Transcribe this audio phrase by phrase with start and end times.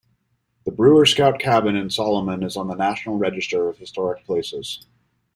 [0.65, 4.87] The Brewer Scout Cabin in Solomon is on the National Register of Historic Places.